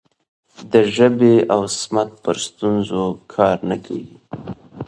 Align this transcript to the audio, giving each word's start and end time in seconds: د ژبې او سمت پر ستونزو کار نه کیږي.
د 0.71 0.73
ژبې 0.95 1.35
او 1.55 1.61
سمت 1.79 2.09
پر 2.23 2.35
ستونزو 2.47 3.03
کار 3.33 3.57
نه 3.69 3.77
کیږي. 3.85 4.17